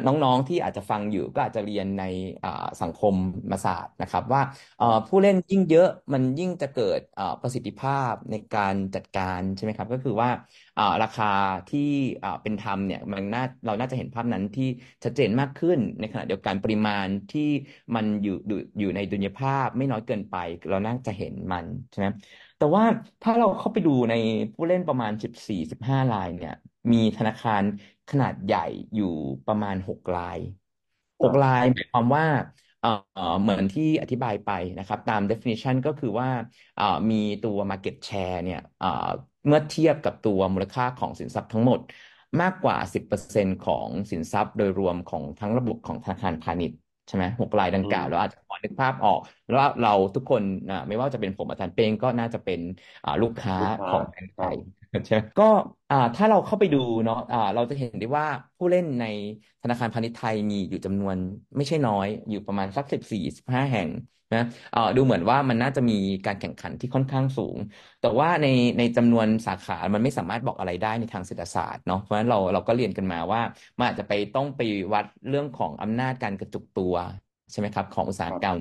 [0.06, 2.04] น้องๆที่อาจจะฟังอยู่ก็อาจจะเรียนใน
[2.82, 3.16] สังคม
[3.66, 4.42] ศาสตร์นะครับ ว่า
[5.08, 7.00] ผู้เล่นยิ่งเยอะมันยิ่งจะเกิด
[7.42, 10.30] ประสิทธิภาพในการจัดการใช่ไหมครับ ก็คือว่า
[11.04, 11.26] ราคา
[11.68, 11.80] ที่
[12.42, 14.64] เป็นธรรมเนี่ยมันน่าเราน่าจะเห็นภาพนั้นที่
[15.04, 17.42] ชัดเจนมากขึ้นในขณะเดียวกันปริมาณที่
[17.96, 18.34] มันอยู่
[18.80, 20.36] อยู่ในดุลยภาพไม่น้อยเกินไป
[20.70, 22.08] เราน่าจะเห็นมันใช่ไหม
[22.58, 22.84] แต่ว่า
[23.22, 24.14] ถ้าเราเข้าไปดูใน
[24.54, 26.52] ผู้เล่นประมาณสิบสี่สิบห้ารายเนี่ย
[26.94, 27.64] มีธนาคาร
[28.10, 28.60] ขนาดใหญ่
[28.96, 29.06] อยู่
[29.46, 30.40] ประมาณหกราย
[31.22, 32.26] คหรักบลายหมายความว่า
[32.80, 32.90] เอ่อ
[33.42, 36.30] เหมือนที่อธิบายไปนะครับ ตาม definition ก็คือว่า
[36.76, 38.88] เอ่อมีตัว market share เนี่ยเอ่อ
[39.48, 41.80] เมื่อเทียบกับตัวมูลค่าของสินทรัพย์ทั้งหมด
[42.42, 52.60] มากกว่า 10%ของสินทรัพย์โดยรวมของทั้งระบบของธนาคารพาณิชย์ใช่ไหมหกรายดังอืกล่าวมเราอาจจะพอ นึกภาพออกแล้วว่าเราทุกคนนะไม่ว่าจะเป็นผมอาจารย์เป้งก็น่าจะเป็น
[53.04, 54.56] อ่าลูกค้าลูกค้าของแบงก์คไทรับย
[55.06, 55.44] ใช่ไหมก็
[55.90, 58.26] อ่าถ้าเราเข้าไปดูเนาะอ่าเราจะเห็นได้ว่า
[58.58, 59.04] ผู้เล่นใน
[59.62, 61.18] ธนาคารพาณิชย์ไทยมีอยู่จำนวน
[61.58, 63.90] ไม่ใช่น้อยอยู่ประมาณสักสิบสี่สิบห้าแห่ง
[64.34, 64.40] นะ
[64.72, 65.94] เอ่อดูเหมือนว่ามันน่าจะมี
[66.26, 67.58] การแข่งขันที่ค่อนข้างสูง
[68.00, 68.46] แต่ว่าใน
[68.78, 73.42] ในจำนวนสาขา มันไม่สามารถบอกอะไรได้ในทางเศรษฐศาสตร์เนาะ เพราะฉะนั้นเราเราก็เรียนกันมาว่า
[73.78, 74.62] มันอาจจะไปต้องไป
[74.94, 76.94] วัดเรื่องของอำนาจการกระจุกตัว
[77.52, 78.60] ใช่ไหมครับ ของอุตสาหครับกรรม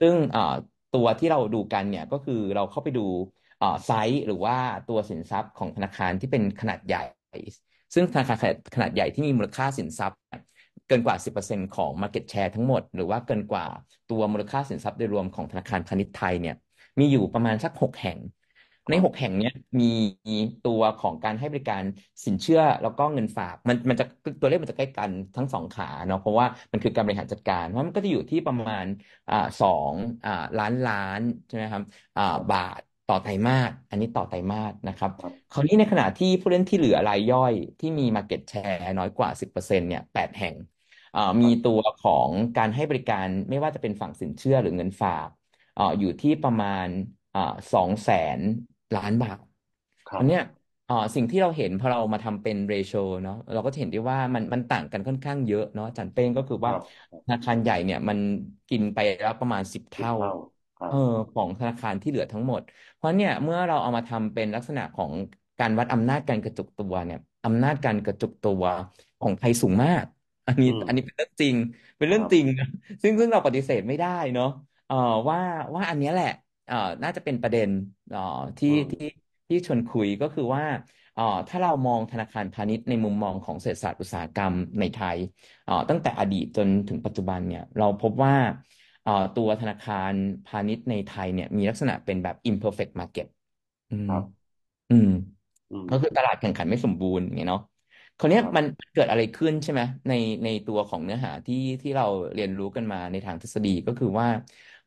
[0.00, 0.54] ซึ่งเอ่อ
[0.92, 3.06] ตัวที่เราดูกันเนี่ยก็คือเราเข้าไปดู
[3.58, 4.56] เอ่อไซส์หรือว่า
[4.88, 7.02] ตัวสินทรัพย์ของธนาคารที่เป็นขนาดใหญ่
[7.94, 8.38] ซึ่งธนาคาร
[8.74, 10.18] ขนาดใหญ่ที่มีมูลค่าสินทรัพย์
[10.88, 13.64] เกินกว่า 10%ของ market share ทั้งหมด หรือว่าเกินกว่า
[14.10, 16.56] ตัวมูลค่าสินทรัพย์โดยรวมของธนาคารพาณิชย์ไทยเนี่ย
[16.98, 18.18] มีอยู่ประมาณสัก 6 แห่ง
[18.90, 19.84] ใน6แห่งเนี้ยมี
[20.62, 21.84] ตัวของการให้บริการ
[22.26, 24.04] สินเชื่อแล้วก็เงินฝากมันมันจะ
[24.40, 28.84] ตัวเลขมันจะใกล้กันทั้งสองขาเนาะเพราะว่ามันคือการบริหารจัดการเพราะมันก็จะอยู่ที่ประมาณ
[29.28, 31.82] อ่าสองอ่าล้านล้านใช่ไหมครับ
[32.16, 40.54] อ่าบาทต่อไตรมาสอันนี้ต่อไตรมาสนะครับ ครับคราวนี้ในขณะที่ผู้เล่นที่เหลือรายย่อยที่มี market share น้อยกว่า 10%เนี่ยแปดแห่ง
[41.14, 45.28] อ่ามีตัวของการให้บริการไม่ว่าจะเป็นฝั่งสินเชื่อหรือเงินฝาก
[45.76, 46.86] อ่าอยู่ที่ประมาณ
[47.34, 47.40] อ่า
[47.72, 48.40] สองแสน
[48.96, 49.38] ล้านบาท
[50.10, 50.40] ครับอันเนี้ย
[50.88, 58.18] อ่าสิ่งที่เราเห็นพอเรามาทำเป็นเรโชเนาะเราก็จะเห็นได้ว่ามันมันต่างกันค่อนข้างเยอะเนาะอาจารย์เป้งก็คือคว่ารับธนาคารใหญ่เนี่ยมัน
[58.68, 60.30] กินไปแล้วประมาณสิบสิบเท่าเท่า
[60.78, 60.96] ครับเออ
[61.32, 62.62] ของธนาคารที่เหลือทั้งหมด
[62.94, 65.12] เพราะเนี่ยเมื่อเราเอามาทำเป็นลักษณะของ
[65.58, 68.64] การวัดอำนาจการกระจุกตัวเนี่ยอำนาจการกระจุกตัว
[69.20, 70.04] ของไทยสูงมาก
[70.46, 71.56] อันนี้อืมอันนี้เป็นเรื่องจริง
[71.96, 72.66] เป็นคเรื่อรังบจริงนะ
[73.02, 74.46] ซึ่งซึ่งเราปฏิเสธไม่ได้เนาะ
[74.86, 74.94] เอ่อ
[75.28, 75.38] ว่า
[75.74, 76.26] ว่าอันเนี้ยแหละ
[76.66, 77.68] เอ่อน่าจะเป็นประเด็น
[78.08, 78.20] เอ่อ
[78.58, 79.06] อืที่มที่
[79.48, 80.64] ที่ชวนคุยก็คือว่า
[81.14, 85.18] เอ่อถ้าเรามองธนาคารพาณิชย์ในมุมมองของเศรษฐศาสตร์อุตสาหกรรมในไทย
[85.64, 88.34] เอ่อตั้งแต่อดีตจนถึงปัจจุบันเนี่ยเราพบว่า
[89.02, 93.26] เอ่อตัวธนาคารพาณิชย์ในไทยเนี่ยมีลักษณะเป็นแบบ imperfect market
[93.90, 94.24] อืคมรับ
[94.88, 95.08] อืม
[95.70, 97.62] อืมก็คือตลาดแข่งขันไม่สมบูรณ์อย่างเงี้ยเนาะ
[98.18, 100.12] คราวเนี้คยรับมันเกิดอะไรขึ้นใช่ไหมใน
[100.44, 104.28] ในตัวของเนื้อหาที่ที่เราเรียนรู้กันมาในทางทฤษฎีก็คือว่า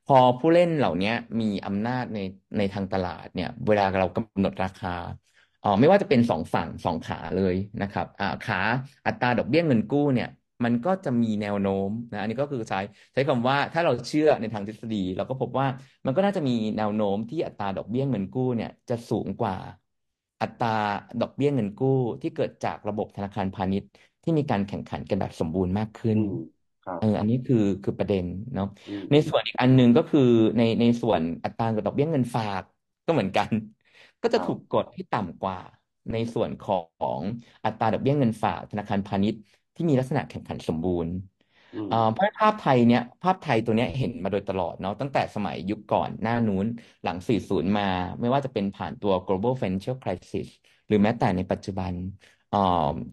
[0.05, 1.09] พอผู้เล่นเหล่านี้
[1.41, 2.17] มีอำนาจใน
[2.57, 4.89] ในทางตลาดเนี่ย เวลาเรากำหนดราคา
[5.63, 8.57] อ่อไม่ว่าจะเป็นสองฝั่งสองขาเลยนะครับอ่าขา
[9.05, 10.27] อัตราดอกเบี้ยเงินกู้เนี่ย
[10.63, 12.77] มันก็จะมีแนวโน้มนะอันนี้ก็คือใช้
[13.13, 15.67] ใช้คำว่าถ้าเราเชื่อในทางทฤษฎี เราก็พบว่า
[16.05, 19.55] มันก็น่าจะมีแนวโน้มที่อัตราดอกเบี้ยเงินกู้เนี่ยจะสูงกว่า
[20.41, 20.67] อัตรา
[21.21, 21.87] ดอกเบี้ยเงินกู้
[22.21, 23.89] ที่เกิดจากระบบธนาคารพาณิชย์
[24.23, 26.19] ที่มีการแข่งขันกันแบบสมบูรณ์มากขึ้น
[26.97, 30.19] เอออันนี้คือคือประเด็นเนาะอืมในส่วนอีกอันหนึ่งก็คือ
[30.57, 32.63] ในในส่วนอัตราดอกเบี้ยเงินฝาก
[33.05, 33.51] ก็เหมือนกัน
[34.21, 35.57] ก็คจะรับถูกกดให้ต่ำกว่า
[36.11, 36.73] ในส่วนขอ
[37.19, 37.21] ง
[37.63, 39.39] อัตราดอกเบี้ยเงินฝากธนาคารพาณิชย์
[39.75, 41.13] ที่มีลักษณะแข่งขันสมบูรณ์
[41.73, 46.65] อืมเอ่อเพราะภาพไทยเนี้ยภาพไทยตัวเนี้ยเห็นมาโดยตลอดเนาะตั้งแต่สมัยยุคก่อนหน้านู้น
[47.03, 47.83] หลัง 40 มา
[48.21, 50.47] ไม่ว่าจะเป็นผ่านตัว global financial crisis
[50.87, 51.93] หรือแม้แต่ในปัจจุบัน
[52.34, 52.34] เอ่อ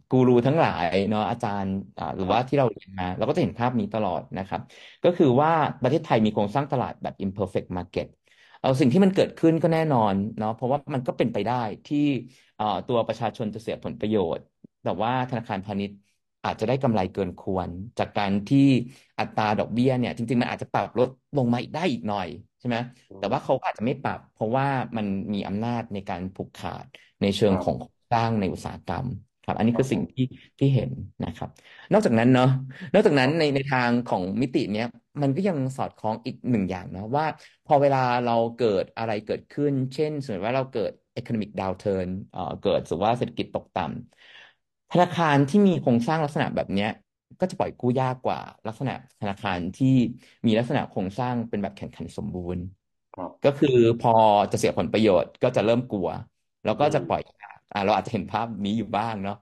[0.09, 4.61] กูรูทั้งหลายเนาะอาจารย์อ่าหรือคว่ารับที่เราเรียนมา เราก็จะเห็นภาพนี้ตลอดนะครับ
[5.03, 5.51] ก็คือว่า
[5.81, 8.07] ประเทศไทยมีโครงสร้างตลาดแบบ imperfect market
[8.59, 11.55] เอาสิ่งที่มันเกิดขึ้นก็แน่นอนเนาะเพราะว่ามันก็เป็นไปได้
[11.87, 11.99] ที่
[12.57, 14.45] เอ่อตัวประชาชนจะเสียผลประโยชน์
[14.83, 15.97] แต่ว่าธนาคารพาณิชย์
[16.45, 18.59] อาจจะได้กำไรเกินควร จากการที่
[19.19, 22.29] อัตราดอกเบี้ยเนี่ยจริง ๆ มันอาจจะปรับลดลงมาอีกได้อีกหน่อย
[22.59, 22.77] ใช่ไหม
[23.11, 26.87] อืแต่มว่าเขาอาจจะไม่ปรับ เพราะว่ามันมีอำนาจในการผูกขาด
[27.21, 29.09] ในเชิคงรับของโครงสร้างในอุตสาหกรรม
[29.43, 30.25] ครับ อันนี้ครัคืบอผสิ่งมที่
[30.59, 30.91] ที่เห็น
[31.23, 31.49] นะครับ
[31.93, 32.47] นอกจากนั้นเนาะ
[32.93, 34.85] นอกจากคนั้รันบในในทางของมิติเนี้ย
[35.23, 37.25] มันก็ยังสอดคล้องอีกหนึ่งอย่างนะว่า
[37.65, 46.89] พอเวลาเราเกิดอะไรเกิดขึ้น เช่นสมมติว่าเราเกิด economic downturn เอ่อเกิดสมมติว่าเศรษฐกิจตกต่ำธนาคารที่มีโครงสร้างลักษณะแบบเนี้ย
[47.41, 49.87] ก็จะปล่อยกู้ยากกว่าลักษณะธนาคารที่
[50.47, 52.65] มีลักษณะโครงสร้างเป็นแบบแข่งขันสมบูรณ์
[53.15, 54.11] ครับก็คือพอ
[54.53, 56.09] จะเสียผลประโยชน์ก็จะเริ่มกลัว
[56.65, 57.42] แล้วอืก็จะมปล่อยยาก
[57.73, 59.35] อ่าเราอาจจะเห็นภาพนี้อยู่บ้างเนาะ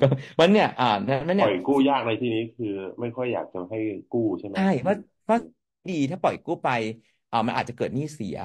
[0.00, 0.04] ก็
[0.40, 0.84] มันเนี่ย อ่า
[1.28, 3.78] นั้นปเนี่ล่ยอยกู้ยากในที่นี้คือ ไม่ค่อยอยากจะให้
[4.12, 5.42] กู้ใช่ไหมใช่เพราะเพอืราะม
[5.88, 6.68] ดีถ้าปล่อยกู้ไป
[7.30, 8.36] อ่ามันอาจจะเกิดหนี้เสีย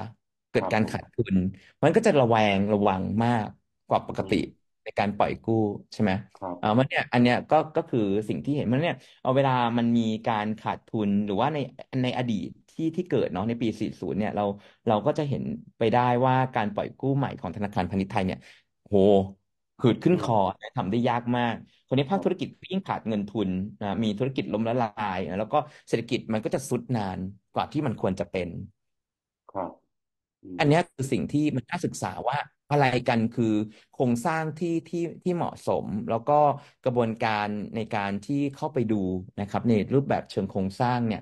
[0.50, 1.36] เกิคดรับการผมขาดทุน
[1.82, 3.46] มันก็จะระแวงระวังมาก
[3.86, 4.40] กว่าปกอืติม
[4.84, 5.54] ในการปล่อยกู้
[5.92, 11.58] ใช่ไหมครับอ่ามันเนี่ย อันเนี้ยก็ก็คือสิ่งที่เห็นมันเนี่ยเอาเวลามันมีการขาดทุนหรือว่าใน
[12.02, 14.42] ในอดีตที่ที่เกิดเนาะในปี 40 เนี่ยเรา
[14.86, 15.42] เราก็จะเห็น
[15.78, 18.38] ไปได้ว่าการปล่อยกู้ใหม่ของธนาคารพาณิชย์ไทยเนี่ย
[18.88, 18.94] โห
[19.80, 20.34] หืดขึ้อืนมคอ
[20.76, 21.54] ทำได้ยากมาก
[21.86, 23.48] คนนี้คภารัคบธุรกิจยิ่งขาดเงินทุน
[23.80, 27.18] นะมีธุรกิจล้มละลายนะแล้วก็เศรษฐกิจมันก็จะทรุดนาน
[27.54, 28.48] กว่าที่มันควรจะเป็น
[29.52, 29.70] ครับ
[30.44, 32.38] อืมอันเนี้ยคือสิ่งที่มันน่าศึกษาว่า
[32.70, 33.44] อะไรกันคือ
[33.90, 36.32] โครงสร้างที่ที่ที่เหมาะสม แล้วก็
[36.82, 38.94] กระบวนการในการที่เข้าไปดู
[39.38, 41.20] นะครับ ในรูปแบบเชิงโครงสร้างเนี่ย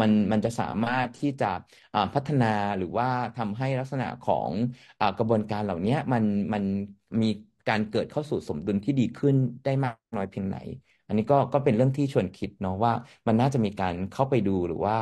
[0.00, 1.46] มันมันจะสามารถที่จะ
[2.14, 2.46] พัฒนา
[2.78, 4.52] หรือว่าทำให้ลักษณะของ
[5.00, 6.64] อกระบวนการเหล่านี้มันมัน
[7.22, 7.26] มี
[7.68, 10.56] การเกิดเข้าสู่สมดุลที่ดีขึ้นได้มากน้อยเพียงไหน
[11.06, 12.92] อันนี้ก็ก็เป็นเรื่องที่ชวนคิดเนาะว่า
[13.26, 14.94] มันน่าจะมีการเข้าไปดูหรือว่า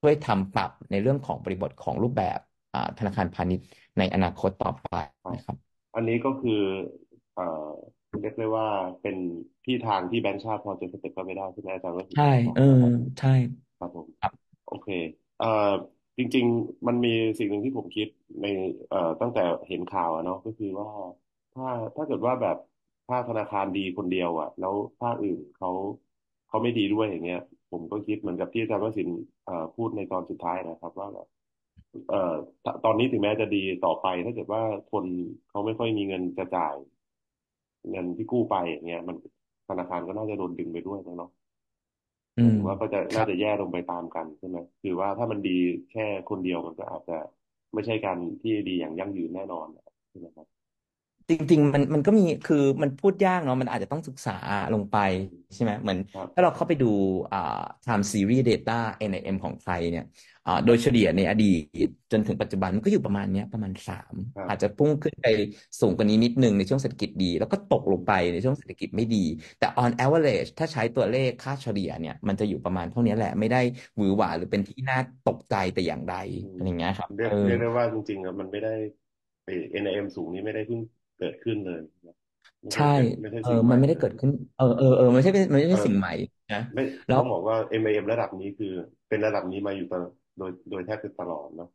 [0.00, 2.38] ช่วยทำปรับในเรื่องของบริบทของรูปแบบ
[2.98, 3.64] ธนาคารพาณิชย์
[3.98, 5.56] ในอนาคตต่อไปครับนะครับ
[5.94, 6.52] อันนี้ก็คือ
[7.34, 7.42] เอ่อ
[8.20, 8.66] เรียกได้ว่า
[9.02, 9.16] เป็น
[9.64, 13.28] ที่ทางที่แบงก์ชาติพอจะสเต็ปก็ไม่ได้ใช่ไหมอาจารย์ก็คือใช่บอกเออนะครับใช่
[13.78, 14.88] ครับผมครับโอเค
[15.38, 15.46] เอ่อ
[16.18, 18.08] จริง ๆ มันมีสิ่งหนึ่งที่ผมคิด
[18.42, 18.46] ใน
[18.88, 20.90] เอ่อตั้งแต่เห็นข่าวอะเนาะก็คือว่า
[21.54, 22.56] ถ้าถ้าเกิดว่าแบบ
[23.08, 25.70] ธถ้าธนาคารดีคนเดียวอะแล้วภาคอื่นเขา
[26.48, 27.38] เขาไม่ดีด้วยอย่างเงี้ย
[27.70, 31.26] ผมก็คิดเหมือนกับที่อาจารย์วสินทร์เอ่อพูดในตอนสุดท้ายนะครับ ว่าแบบ
[32.08, 35.04] เอ่อตตอนนี้ถึงแม้จะดีต่อไป ถ้าเกิดว่าคน
[35.48, 36.76] เขาไม่ค่อยมีเงินจะจ่าย
[37.90, 39.16] เงินที่กู้ไปอย่างเงี้ย มัน
[39.68, 41.30] ธนาคารก็น่าจะโดนดึงไปด้วยนะเนาะ
[42.36, 45.50] อืหมายมถึงว่าก็จะครัน่าบจะแย่ลงไปตามกันใช่ไหมคือว่าถ้ามันดี
[45.90, 47.16] แค่คนเดียวมันก็อาจจะ
[47.74, 49.66] ไม่ใช่การที่ดีอย่างยั่งยืนแน่นอน
[50.08, 50.61] ใช่ไหมครับ
[51.32, 54.32] จริง ๆ มันมันก็มีคือมันพูดยากเนาะมันอาจจะต้องศึกษา
[54.72, 54.96] ลงไป
[55.54, 56.86] ใช่ไหมเหมือนครับถ้าเราเข้าไปดู
[57.32, 57.38] อ่า
[57.84, 58.72] time series data
[59.10, 60.04] NIM ของไทยเนี่ย
[60.46, 61.44] อ่าโดยเฉลี่ยในอดี
[61.86, 65.26] ตจนถึงปัจจุบันมันก็อยู่ประมาณเนี้ยประมาณสามครับอาจจะพุ่งขึ้นไป
[65.80, 69.24] สูงกว่านี้นิดนึงในช่วงเศรษฐกิจดี แล้วก็ตกลงไปในช่วงเศรษฐกิจไม่ดี
[69.58, 73.58] แต่ on average ถ้าใช้ตัวเลขค่าเฉลี่ยเนี่ยมันจะอยู่ประมาณเท่านี้แหละไม่ได้
[73.96, 78.70] หวือหวาหรือเป็นที่น่าตกใจแต่อย่างใดอืมอะไรเงี้ยครับเรียกเออเรียกได้ว่าจริงๆอะมันไม่ได้
[79.44, 80.80] เอ่อ NIM สูงนี้ไม่ได้เพิ่ง
[81.18, 82.14] เกิดขึ้นเลยนะ
[82.62, 86.10] ไม่ใช่ใช่ไม่ใช่เอสิ่องใหมันม่ไม่เลได้ยเกิดขึ้น เออเออเออไม่ใช่เป็นมันไม่เอใช่อ สิ่งใหม่
[86.50, 88.72] นะไม่แล้ว ต้องบอกว่า MIM ระดับนี้คือ
[89.08, 91.68] เป็นระดับนี้มาอยู่ตลอดโดยโดยแทบจะตลอดเนาะ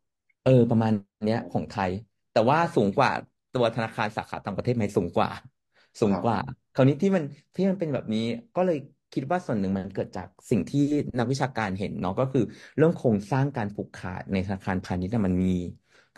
[0.44, 0.92] เออ ประมาณ
[1.24, 1.92] เนี้ย ของไทย
[2.32, 3.12] แต่ว่าสูงกว่า
[3.52, 5.30] ตัวธนาคารสาขาต่างประเทศไหมสูงกว่า
[6.00, 6.38] สูงครับกว่า
[6.74, 7.24] คราวนี้ที่มัน
[7.56, 8.20] ที่มันเป็นแบบนี้
[8.56, 8.78] ก็เลย
[9.12, 10.80] คิดว่าส่วนหนึ่งมันเกิดจากสิ่งที่
[11.18, 12.42] นักวิชาการเห็นเนาะก็คือ
[12.78, 15.48] เรื่องโครงสร้างการผูกขาดในธนาคารพาณิชย์น่ะมันมี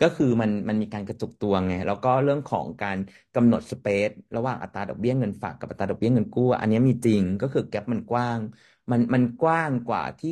[0.00, 2.98] ก็คือมันมันมีการกระจุกตัวไงแล้วก็เรื่องของการ
[3.34, 8.40] กำหนดสเปซระหว่างอัตราดอกเบี้ยเงินฝากกับอัตราดอกเบี้ยเงินกู้ อันเนี้ยมีจริงก็คือแกปมันกว้าง
[8.90, 10.28] มันมันกว้างกว่าที่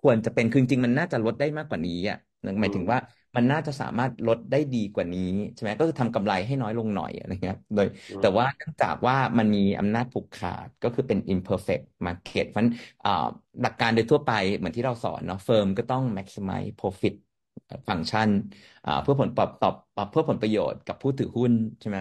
[0.00, 2.98] ควรจะเป็นคือจริงๆมันน่าจะลดได้มากกว่านี้อะหอืมายถึมงว่า
[3.36, 5.20] มันน่าจะสามารถลดได้ดีกว่านี้
[5.54, 13.10] ใช่ไหมก็คือทำกำไรให้น้อยลงหน่อยอะไรเงี้ยโดยอืแต่มว่าเนื่องจากว่ามันมีอำนาจผูกขาดก็คือเป็น imperfect market เพราะฉะนั้นอ่า
[13.60, 17.12] หลักการโดยทั่วไปเหมือนที่เราสอนเนาะ firm ก็ต้อง maximize profit
[17.88, 18.30] function
[18.84, 19.62] อ่าเพื่อผลตอบต
[19.98, 21.98] อบเพื่อผลประโยชน์กับผู้ถือหุ้นใช่ไหม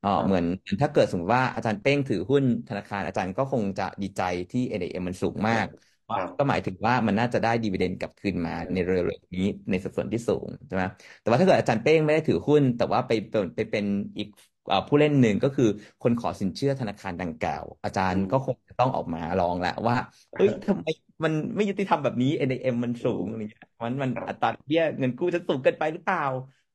[0.00, 0.44] เอ่อครับเหมือน
[0.82, 5.66] ถ้าเกิดสมมติว่าอาจารย์เป้งถือหุ้นธนาคารอาจารย์ก็คงจะดีใจที่ NIM มันสูงมาก
[6.08, 10.84] ครับก็หมายถึงว่ามันน่าจะได้ dividend กลับคืนมาในเร็วๆนี้ในสัดส่วนที่สูงใช่ไหม
[11.20, 13.84] แต่ว่าถ้าเกิดอาจารย์เป้งไม่ได้ถือหุ้น แต่ว่าไปเป็นไปเป็น
[14.18, 14.28] อีก
[14.66, 15.64] เอ่อผู้เล่นหนึ่งก็คือ
[16.00, 19.94] คนขอสินเชื่อธนาคารดังกล่าว อืมอาจารย์ก็คงจะต้องออกมาร้องแหละว่า
[20.30, 20.86] เอ้ยทำไม
[21.24, 26.20] มันไม่ยุติธรรมแบบนี้ NIM มันอืสูงมอะไรเงี้ยมันมันครับอัตราดอกเบี้ยเงินกู้จะสูงเกินไปหรือเปล่า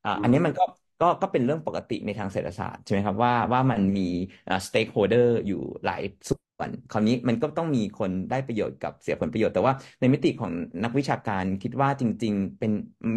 [0.03, 0.63] อ่าอือันนี้มมันก็
[0.99, 4.01] ก็ก็เป็นเรื่องปกติในทางเศรษฐศาสตร์ใช่ไหมครับว่าว่ามันมี
[4.47, 5.55] อ่า stakeholder อยู่
[5.85, 6.01] หลาย
[6.57, 10.51] ส่วนคราวนี้มันก็ต้องมีคนได้ประโยชน์กับเสียผลประโยชน์แต่ว่าในมิติของ
[10.83, 12.71] นักวิชาการคิดว่าจริง ๆ เป็น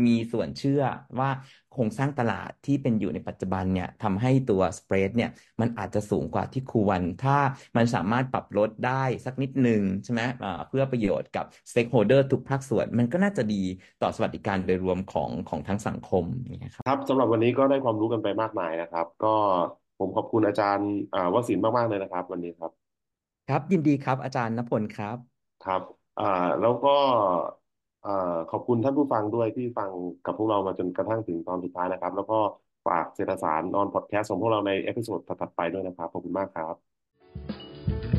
[0.07, 0.83] มีส่วนเชื่อ
[1.19, 1.31] ว่า
[1.73, 7.39] โครงสร้างตลาดที่เป็นอยู่ในปัจจุบันเนี่ยทำให้ตัวสเปรดเนี่ยมันอาจจะสูงกว่าที่ควร ถ้า
[7.77, 10.23] มันสามารถปรับลดได้สักนิดหนึ่งใช่ไหม
[10.69, 13.63] เพื่อประโยชน์กับ stakeholder ทุกภาคส่วน มันก็น่าจะดี
[14.03, 19.35] ต่อสวัสดิการโดยรวมของของทั้งสังคมอย่างเงี้ยครับครับสำหรับวันนี้ก็ได้ความรู้กันไปมากมายนะครับ ก็
[19.99, 20.91] ผมขอบคุณอาจารย์
[21.35, 22.88] วสินมากๆเลยนะครับ วันนี้ครับ
[23.49, 25.17] ครับ ยินดีครับ อาจารย์ณพลครับ
[25.65, 25.83] ครับ
[26.21, 26.95] อ่าแล้วก็
[28.07, 29.91] อ่าขอบคุณท่านผู้ฟังด้วยที่ฟัง
[30.25, 32.39] กับพวกเรามาจนกระทั่งถึงตอนสุดท้ายนะครับ แล้วก็
[32.87, 38.18] ฝากเศรษฐสาร on Podcast ของพวกเราใน episode ถัดๆไปด้วยนะครับ ขอบคุณมากครับ